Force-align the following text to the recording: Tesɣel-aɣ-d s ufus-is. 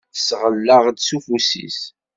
Tesɣel-aɣ-d 0.13 0.99
s 1.01 1.09
ufus-is. 1.17 1.79